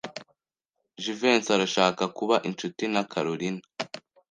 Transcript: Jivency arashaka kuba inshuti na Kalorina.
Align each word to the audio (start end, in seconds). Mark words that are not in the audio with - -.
Jivency 1.01 1.51
arashaka 1.55 2.03
kuba 2.17 2.35
inshuti 2.49 2.83
na 2.93 3.01
Kalorina. 3.11 3.63